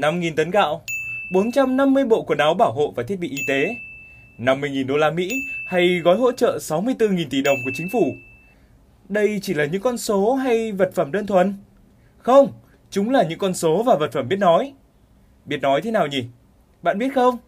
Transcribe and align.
5.000 0.00 0.34
tấn 0.36 0.50
gạo, 0.50 0.82
450 1.32 2.04
bộ 2.04 2.22
quần 2.22 2.38
áo 2.38 2.54
bảo 2.54 2.72
hộ 2.72 2.92
và 2.96 3.02
thiết 3.02 3.16
bị 3.16 3.28
y 3.28 3.38
tế, 3.48 3.76
50.000 4.38 4.86
đô 4.86 4.96
la 4.96 5.10
Mỹ 5.10 5.30
hay 5.66 5.98
gói 5.98 6.16
hỗ 6.16 6.32
trợ 6.32 6.58
64.000 6.60 7.26
tỷ 7.30 7.42
đồng 7.42 7.56
của 7.64 7.70
chính 7.74 7.88
phủ. 7.92 8.14
Đây 9.08 9.38
chỉ 9.42 9.54
là 9.54 9.64
những 9.64 9.82
con 9.82 9.98
số 9.98 10.34
hay 10.34 10.72
vật 10.72 10.90
phẩm 10.94 11.12
đơn 11.12 11.26
thuần? 11.26 11.54
Không, 12.18 12.52
chúng 12.90 13.10
là 13.10 13.22
những 13.22 13.38
con 13.38 13.54
số 13.54 13.82
và 13.82 13.96
vật 13.96 14.12
phẩm 14.12 14.28
biết 14.28 14.38
nói. 14.38 14.72
Biết 15.44 15.58
nói 15.62 15.82
thế 15.82 15.90
nào 15.90 16.06
nhỉ? 16.06 16.24
Bạn 16.82 16.98
biết 16.98 17.08
không? 17.14 17.38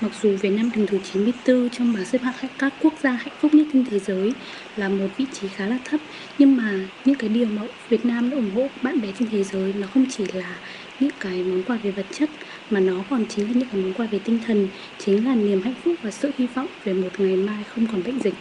Mặc 0.00 0.12
dù 0.22 0.36
Việt 0.36 0.50
Nam 0.50 0.70
đứng 0.74 0.86
thứ 0.86 0.98
94 1.12 1.70
trong 1.70 1.92
bảng 1.94 2.04
xếp 2.04 2.18
hạng 2.22 2.50
các 2.58 2.72
quốc 2.82 2.92
gia 3.02 3.10
hạnh 3.10 3.32
phúc 3.40 3.54
nhất 3.54 3.66
trên 3.72 3.84
thế 3.90 3.98
giới 3.98 4.32
là 4.76 4.88
một 4.88 5.06
vị 5.16 5.26
trí 5.32 5.48
khá 5.48 5.66
là 5.66 5.78
thấp, 5.84 6.00
nhưng 6.38 6.56
mà 6.56 6.72
những 7.04 7.14
cái 7.18 7.28
điều 7.28 7.46
mà 7.46 7.62
Việt 7.88 8.04
Nam 8.04 8.30
đã 8.30 8.36
ủng 8.36 8.50
hộ 8.54 8.68
bạn 8.82 9.00
bè 9.00 9.08
trên 9.18 9.28
thế 9.30 9.44
giới 9.44 9.72
nó 9.72 9.86
không 9.94 10.06
chỉ 10.10 10.24
là 10.32 10.56
những 11.00 11.10
cái 11.20 11.42
món 11.42 11.62
quà 11.62 11.78
về 11.82 11.90
vật 11.90 12.06
chất 12.12 12.30
mà 12.70 12.80
nó 12.80 13.04
còn 13.10 13.24
chính 13.28 13.46
là 13.46 13.52
những 13.54 13.68
cái 13.72 13.80
món 13.80 13.94
quà 13.94 14.06
về 14.06 14.18
tinh 14.24 14.38
thần, 14.46 14.68
chính 14.98 15.26
là 15.26 15.34
niềm 15.34 15.62
hạnh 15.62 15.74
phúc 15.84 15.94
và 16.02 16.10
sự 16.10 16.30
hy 16.38 16.46
vọng 16.46 16.68
về 16.84 16.92
một 16.92 17.10
ngày 17.18 17.36
mai 17.36 17.64
không 17.74 17.86
còn 17.92 18.02
bệnh 18.02 18.20
dịch. 18.22 18.34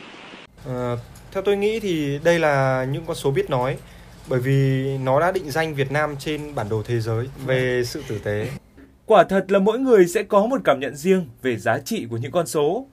À, 0.65 0.95
theo 1.31 1.43
tôi 1.43 1.57
nghĩ 1.57 1.79
thì 1.79 2.19
đây 2.23 2.39
là 2.39 2.85
những 2.91 3.03
con 3.05 3.15
số 3.15 3.31
biết 3.31 3.49
nói 3.49 3.77
bởi 4.29 4.39
vì 4.39 4.87
nó 4.97 5.19
đã 5.19 5.31
định 5.31 5.51
danh 5.51 5.75
Việt 5.75 5.91
Nam 5.91 6.15
trên 6.19 6.55
bản 6.55 6.69
đồ 6.69 6.83
thế 6.85 6.99
giới 6.99 7.27
về 7.45 7.83
sự 7.85 8.03
tử 8.07 8.19
tế. 8.23 8.47
Quả 9.13 9.23
thật 9.23 9.51
là 9.51 9.59
mỗi 9.59 9.79
người 9.79 10.07
sẽ 10.07 10.23
có 10.23 10.45
một 10.45 10.61
cảm 10.63 10.79
nhận 10.79 10.95
riêng 10.95 11.25
về 11.41 11.57
giá 11.57 11.79
trị 11.79 12.07
của 12.09 12.17
những 12.17 12.31
con 12.31 12.47
số. 12.47 12.87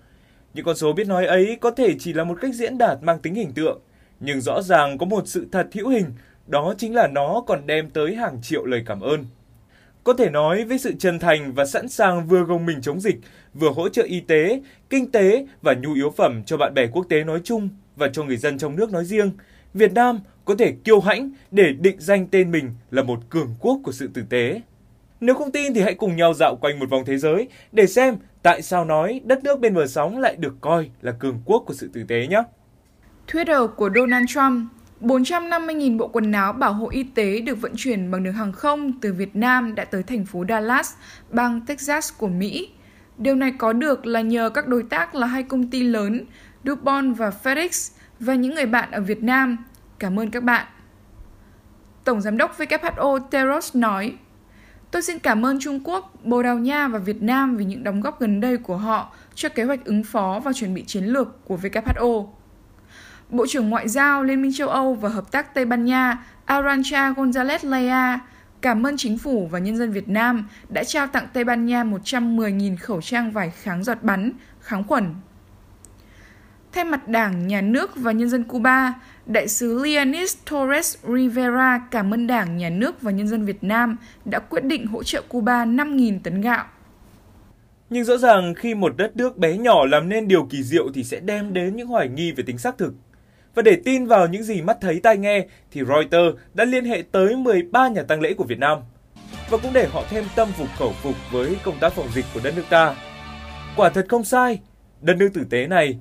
Những 0.55 0.65
con 0.65 0.77
số 0.77 0.93
biết 0.93 1.07
nói 1.07 1.27
ấy 1.27 1.57
có 1.61 1.71
thể 1.71 1.95
chỉ 1.99 2.13
là 2.13 2.25
một 2.25 2.39
cách 2.41 2.55
diễn 2.55 2.79
đạt 2.79 3.03
mang 3.03 3.19
tính 3.19 3.35
hình 3.35 3.53
tượng, 3.53 3.81
nhưng 4.21 4.41
rõ 4.41 4.63
ràng 4.63 4.99
có 4.99 5.07
một 5.07 5.23
sự 5.27 5.47
thật 5.53 5.69
hữu 5.73 5.89
hình, 5.89 6.05
đó 6.47 6.75
chính 6.79 6.95
là 6.95 7.07
nó 7.07 7.43
còn 7.47 7.67
đem 7.67 7.91
tới 7.91 8.15
hàng 8.15 8.39
triệu 8.43 8.65
lời 8.65 8.83
cảm 8.87 9.01
ơn. 9.01 9.25
Có 10.05 10.13
thể 10.13 10.31
nói 10.31 10.65
với 10.65 10.79
sự 10.79 10.93
chân 10.99 11.19
thành 11.19 11.53
và 11.53 11.65
sẵn 11.65 11.89
sàng 11.89 12.27
vừa 12.27 12.43
gồng 12.43 12.67
mình 12.67 12.81
chống 12.83 13.01
dịch, 13.01 13.17
vừa 13.55 13.71
hỗ 13.71 13.89
trợ 13.89 14.03
y 14.03 14.21
tế, 14.21 14.63
kinh 14.91 15.11
tế 15.11 15.47
và 15.63 15.75
nhu 15.75 15.95
yếu 15.95 16.11
phẩm 16.11 16.43
cho 16.47 16.57
bạn 16.57 16.75
bè 16.75 16.87
quốc 16.87 17.07
tế 17.09 17.25
nói 17.25 17.41
chung 17.45 17.69
và 17.97 18.09
cho 18.09 18.25
người 18.25 18.37
dân 18.37 18.59
trong 18.59 18.77
nước 18.77 18.93
nói 18.93 19.05
riêng, 19.05 19.33
Việt 19.75 19.93
Nam 19.93 20.21
có 20.45 20.55
thể 20.59 20.73
kiêu 20.85 21.01
hãnh 21.01 21.31
để 21.51 21.73
định 21.81 21.97
danh 21.99 22.27
tên 22.27 22.51
mình 22.51 22.71
là 22.91 23.03
một 23.03 23.21
cường 23.31 23.55
quốc 23.61 23.81
của 23.85 23.93
sự 23.93 24.11
tử 24.15 24.23
tế. 24.31 24.61
Nếu 25.21 25.35
không 25.35 25.53
tin 25.53 25.75
thì 25.75 25.81
hãy 25.81 25.95
cùng 25.95 26.17
nhau 26.17 26.35
dạo 26.35 26.57
quanh 26.61 26.79
một 26.79 26.91
vòng 26.91 27.05
thế 27.07 27.19
giới 27.19 27.49
để 27.73 27.87
xem 27.87 28.17
tại 28.43 28.63
sao 28.63 28.85
nói 28.85 29.21
đất 29.25 29.45
nước 29.45 29.61
bên 29.61 29.75
bờ 29.75 29.87
sóng 29.87 30.19
lại 30.19 30.37
được 30.37 30.55
coi 30.61 30.91
là 31.03 31.13
cường 31.13 31.41
quốc 31.45 31.65
của 31.67 31.75
sự 31.75 31.91
tử 31.93 32.05
tế 32.09 32.27
nhé. 32.27 32.43
Twitter 33.27 33.69
của 33.69 33.91
Donald 33.95 34.27
Trump 34.29 34.71
450.000 35.01 35.99
bộ 35.99 36.09
quần 36.09 36.33
áo 36.33 36.53
bảo 36.53 36.73
hộ 36.73 36.89
y 36.91 37.03
tế 37.03 37.41
được 37.41 37.61
vận 37.61 37.73
chuyển 37.77 38.11
bằng 38.11 38.23
đường 38.23 38.35
hàng 38.35 38.53
không 38.53 39.01
từ 39.01 39.13
Việt 39.13 39.37
Nam 39.37 39.75
đã 39.75 39.85
tới 39.85 40.03
thành 40.03 40.27
phố 40.27 40.45
Dallas, 40.49 40.95
bang 41.31 41.61
Texas 41.67 42.13
của 42.19 42.29
Mỹ. 42.29 42.71
Điều 43.19 43.35
này 43.35 43.53
có 43.59 43.73
được 43.73 44.07
là 44.07 44.21
nhờ 44.21 44.51
các 44.51 44.69
đối 44.69 44.83
tác 44.83 45.15
là 45.15 45.27
hai 45.27 45.43
công 45.43 45.71
ty 45.71 45.83
lớn 45.83 46.25
DuPont 46.65 47.17
và 47.17 47.33
FedEx 47.43 47.93
và 48.21 48.35
những 48.35 48.55
người 48.55 48.67
bạn 48.67 48.91
ở 48.91 49.01
Việt 49.01 49.23
Nam. 49.23 49.57
Cảm 49.99 50.21
ơn 50.21 50.31
các 50.31 50.43
bạn. 50.43 50.67
Tổng 52.05 52.21
giám 52.21 52.37
đốc 52.37 52.59
WHO 52.59 53.19
Teros 53.31 53.77
nói, 53.77 54.15
Tôi 54.91 55.03
xin 55.03 55.19
cảm 55.19 55.47
ơn 55.47 55.59
Trung 55.61 55.81
Quốc, 55.85 56.25
Bồ 56.25 56.43
Đào 56.43 56.59
Nha 56.59 56.89
và 56.89 56.99
Việt 56.99 57.23
Nam 57.23 57.57
vì 57.57 57.65
những 57.65 57.85
đóng 57.85 58.01
góp 58.01 58.21
gần 58.21 58.41
đây 58.41 58.57
của 58.57 58.77
họ 58.77 59.13
cho 59.35 59.49
kế 59.49 59.65
hoạch 59.65 59.85
ứng 59.85 60.05
phó 60.05 60.41
và 60.45 60.53
chuẩn 60.53 60.75
bị 60.75 60.85
chiến 60.85 61.05
lược 61.05 61.45
của 61.45 61.59
WHO. 61.63 62.27
Bộ 63.29 63.47
trưởng 63.49 63.71
Ngoại 63.71 63.89
giao 63.89 64.23
Liên 64.23 64.43
minh 64.43 64.53
châu 64.55 64.69
Âu 64.69 64.95
và 64.95 65.09
Hợp 65.09 65.33
tác 65.33 65.55
Tây 65.55 65.65
Ban 65.65 65.85
Nha 65.85 66.25
Arancha 66.45 67.11
González 67.11 67.71
Leia 67.71 68.19
cảm 68.61 68.87
ơn 68.87 68.97
chính 68.97 69.19
phủ 69.19 69.49
và 69.51 69.59
nhân 69.59 69.77
dân 69.77 69.93
Việt 69.93 70.09
Nam 70.09 70.49
đã 70.69 70.85
trao 70.85 71.07
tặng 71.07 71.27
Tây 71.33 71.45
Ban 71.45 71.67
Nha 71.67 71.85
110.000 71.85 72.77
khẩu 72.81 73.03
trang 73.03 73.33
vải 73.33 73.51
kháng 73.51 73.85
giọt 73.85 74.03
bắn, 74.03 74.33
kháng 74.61 74.85
khuẩn. 74.85 75.15
Thay 76.73 76.85
mặt 76.85 77.09
Đảng, 77.09 77.49
Nhà 77.49 77.61
nước 77.61 77.97
và 77.97 78.13
nhân 78.13 78.29
dân 78.29 78.45
Cuba, 78.45 78.95
Đại 79.33 79.49
sứ 79.49 79.83
Leonis 79.85 80.37
Torres 80.51 80.97
Rivera 81.15 81.81
cảm 81.91 82.15
ơn 82.15 82.27
Đảng, 82.27 82.57
Nhà 82.57 82.71
nước 82.71 83.03
và 83.03 83.11
nhân 83.11 83.29
dân 83.29 83.45
Việt 83.45 83.65
Nam 83.65 83.97
đã 84.25 84.39
quyết 84.39 84.65
định 84.65 84.87
hỗ 84.87 85.03
trợ 85.03 85.23
Cuba 85.29 85.67
5.000 85.67 86.19
tấn 86.23 86.41
gạo. 86.41 86.65
Nhưng 87.91 88.05
rõ 88.05 88.17
ràng 88.17 88.55
khi 88.55 88.75
một 88.75 88.97
đất 88.97 89.17
nước 89.17 89.37
bé 89.37 89.57
nhỏ 89.57 89.87
làm 89.87 90.09
nên 90.09 90.29
điều 90.29 90.47
kỳ 90.51 90.63
diệu 90.63 90.93
thì 90.95 91.05
sẽ 91.05 91.21
đem 91.21 91.53
đến 91.53 91.77
những 91.77 91.87
hoài 91.87 92.09
nghi 92.09 92.33
về 92.33 92.45
tính 92.47 92.59
xác 92.59 92.79
thực. 92.79 92.95
Và 93.55 93.63
để 93.63 93.77
tin 93.85 94.07
vào 94.07 94.29
những 94.29 94.43
gì 94.43 94.63
mắt 94.63 94.79
thấy 94.81 95.01
tai 95.03 95.17
nghe 95.17 95.47
thì 95.71 95.81
Reuters 95.89 96.39
đã 96.55 96.65
liên 96.65 96.85
hệ 96.85 97.03
tới 97.13 97.37
13 97.37 97.89
nhà 97.89 98.03
tăng 98.03 98.21
lễ 98.21 98.35
của 98.35 98.45
Việt 98.45 98.59
Nam. 98.59 98.79
Và 99.51 99.59
cũng 99.59 99.73
để 99.73 99.87
họ 99.87 100.05
thêm 100.11 100.25
tâm 100.37 100.49
phục 100.59 100.69
khẩu 100.79 100.93
phục 101.03 101.15
với 101.33 101.57
công 101.65 101.79
tác 101.81 101.93
phòng 101.93 102.09
dịch 102.15 102.25
của 102.35 102.41
đất 102.45 102.57
nước 102.57 102.65
ta. 102.71 102.95
Quả 103.77 103.91
thật 103.91 104.07
không 104.09 104.25
sai, 104.25 104.61
đất 105.01 105.17
nước 105.17 105.31
tử 105.35 105.45
tế 105.51 105.67
này 105.67 105.99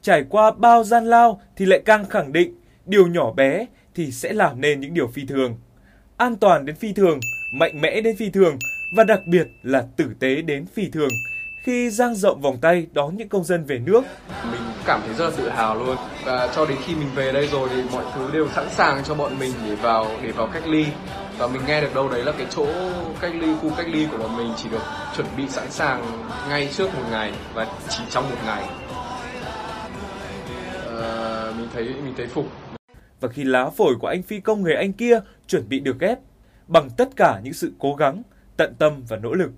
trải 0.00 0.24
qua 0.28 0.50
bao 0.50 0.84
gian 0.84 1.04
lao 1.04 1.40
thì 1.56 1.66
lại 1.66 1.82
càng 1.84 2.04
khẳng 2.08 2.32
định 2.32 2.54
điều 2.86 3.06
nhỏ 3.06 3.32
bé 3.32 3.66
thì 3.94 4.10
sẽ 4.10 4.32
làm 4.32 4.60
nên 4.60 4.80
những 4.80 4.94
điều 4.94 5.08
phi 5.08 5.24
thường. 5.24 5.56
An 6.16 6.36
toàn 6.36 6.66
đến 6.66 6.76
phi 6.76 6.92
thường, 6.92 7.20
mạnh 7.52 7.80
mẽ 7.80 8.00
đến 8.00 8.16
phi 8.16 8.30
thường 8.30 8.58
và 8.96 9.04
đặc 9.04 9.20
biệt 9.26 9.46
là 9.62 9.86
tử 9.96 10.10
tế 10.20 10.42
đến 10.42 10.66
phi 10.66 10.88
thường 10.88 11.10
khi 11.62 11.90
giang 11.90 12.14
rộng 12.14 12.40
vòng 12.40 12.58
tay 12.60 12.86
đón 12.92 13.16
những 13.16 13.28
công 13.28 13.44
dân 13.44 13.64
về 13.64 13.78
nước. 13.78 14.04
Mình 14.52 14.60
cảm 14.86 15.00
thấy 15.06 15.14
rất 15.14 15.24
là 15.24 15.36
tự 15.36 15.48
hào 15.48 15.74
luôn 15.74 15.96
và 16.24 16.48
cho 16.54 16.66
đến 16.66 16.78
khi 16.86 16.94
mình 16.94 17.08
về 17.14 17.32
đây 17.32 17.46
rồi 17.46 17.68
thì 17.72 17.82
mọi 17.92 18.04
thứ 18.14 18.30
đều 18.32 18.48
sẵn 18.48 18.70
sàng 18.70 19.04
cho 19.04 19.14
bọn 19.14 19.38
mình 19.38 19.52
để 19.66 19.74
vào 19.74 20.06
để 20.22 20.30
vào 20.30 20.46
cách 20.46 20.66
ly 20.66 20.86
và 21.38 21.46
mình 21.46 21.62
nghe 21.66 21.80
được 21.80 21.94
đâu 21.94 22.08
đấy 22.08 22.24
là 22.24 22.32
cái 22.32 22.46
chỗ 22.50 22.66
cách 23.20 23.32
ly 23.34 23.54
khu 23.62 23.70
cách 23.76 23.86
ly 23.88 24.06
của 24.12 24.18
bọn 24.18 24.36
mình 24.36 24.52
chỉ 24.56 24.68
được 24.68 24.82
chuẩn 25.16 25.26
bị 25.36 25.48
sẵn 25.48 25.70
sàng 25.70 26.28
ngay 26.48 26.68
trước 26.72 26.94
một 26.94 27.04
ngày 27.10 27.32
và 27.54 27.66
chỉ 27.88 28.02
trong 28.10 28.30
một 28.30 28.36
ngày 28.46 28.68
mình 31.62 31.70
thấy 31.74 31.84
mình 31.84 32.14
thấy 32.16 32.26
phục 32.26 32.46
và 33.20 33.28
khi 33.28 33.44
lá 33.44 33.70
phổi 33.70 33.94
của 34.00 34.06
anh 34.06 34.22
phi 34.22 34.40
công 34.40 34.62
người 34.62 34.74
Anh 34.74 34.92
kia 34.92 35.20
chuẩn 35.46 35.68
bị 35.68 35.80
được 35.80 36.00
ghép 36.00 36.18
bằng 36.68 36.90
tất 36.96 37.08
cả 37.16 37.40
những 37.42 37.52
sự 37.52 37.72
cố 37.78 37.94
gắng, 37.94 38.22
tận 38.56 38.74
tâm 38.78 39.02
và 39.08 39.16
nỗ 39.16 39.34
lực. 39.34 39.50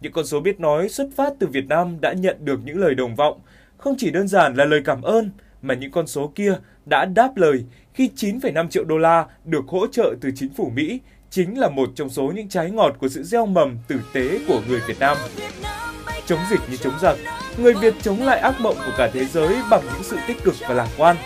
Những 0.00 0.12
con 0.12 0.26
số 0.26 0.40
biết 0.40 0.60
nói 0.60 0.88
xuất 0.88 1.08
phát 1.16 1.32
từ 1.38 1.46
Việt 1.46 1.66
Nam 1.68 2.00
đã 2.00 2.12
nhận 2.12 2.36
được 2.44 2.60
những 2.64 2.78
lời 2.78 2.94
đồng 2.94 3.14
vọng, 3.14 3.40
không 3.78 3.94
chỉ 3.98 4.10
đơn 4.10 4.28
giản 4.28 4.54
là 4.54 4.64
lời 4.64 4.80
cảm 4.84 5.02
ơn, 5.02 5.30
mà 5.62 5.74
những 5.74 5.90
con 5.90 6.06
số 6.06 6.32
kia 6.34 6.58
đã 6.86 7.04
đáp 7.04 7.36
lời 7.36 7.64
khi 7.94 8.10
9,5 8.16 8.68
triệu 8.68 8.84
đô 8.84 8.98
la 8.98 9.26
được 9.44 9.64
hỗ 9.68 9.86
trợ 9.86 10.14
từ 10.20 10.30
chính 10.34 10.50
phủ 10.54 10.70
Mỹ 10.74 11.00
chính 11.30 11.58
là 11.58 11.68
một 11.68 11.88
trong 11.94 12.08
số 12.08 12.32
những 12.34 12.48
trái 12.48 12.70
ngọt 12.70 12.96
của 12.98 13.08
sự 13.08 13.22
gieo 13.22 13.46
mầm 13.46 13.78
tử 13.88 13.96
tế 14.12 14.40
của 14.48 14.60
người 14.68 14.80
Việt 14.88 14.98
Nam. 15.00 15.16
Chống 16.26 16.40
dịch 16.50 16.60
như 16.70 16.76
chống 16.76 16.98
giặc, 17.00 17.18
người 17.58 17.74
Việt 17.74 17.94
chống 18.02 18.22
lại 18.22 18.38
ác 18.38 18.60
mộng 18.60 18.76
của 18.86 18.92
cả 18.98 19.10
thế 19.12 19.24
giới 19.24 19.56
bằng 19.70 19.82
những 19.84 20.02
sự 20.02 20.16
tích 20.26 20.44
cực 20.44 20.54
và 20.60 20.74
lạc 20.74 20.88
quan. 20.96 21.16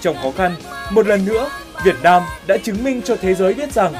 Trong 0.00 0.16
khó 0.22 0.30
khăn, 0.36 0.56
một 0.90 1.06
lần 1.06 1.24
nữa, 1.24 1.50
Việt 1.84 1.96
Nam 2.02 2.22
đã 2.46 2.56
chứng 2.56 2.84
minh 2.84 3.02
cho 3.02 3.16
thế 3.16 3.34
giới 3.34 3.54
biết 3.54 3.72
rằng 3.72 3.94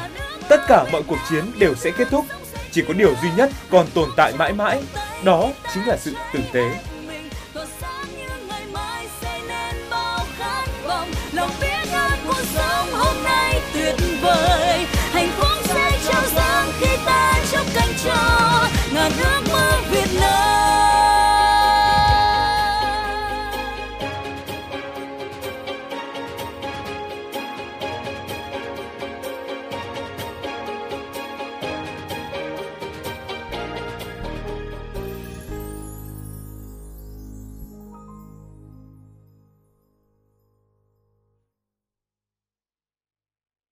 tất 0.48 0.60
cả 0.68 0.84
mọi 0.92 1.02
cuộc 1.06 1.18
chiến 1.30 1.44
đều 1.58 1.74
sẽ 1.74 1.90
kết 1.90 2.08
thúc. 2.10 2.24
Chỉ 2.70 2.82
có 2.88 2.94
điều 2.94 3.14
duy 3.22 3.28
nhất 3.36 3.50
còn 3.70 3.86
tồn 3.94 4.08
tại 4.16 4.32
mãi 4.38 4.52
mãi, 4.52 4.82
đó 5.24 5.48
chính 5.74 5.88
là 5.88 5.96
sự 5.96 6.14
tử 6.34 6.40
tế. 6.52 6.93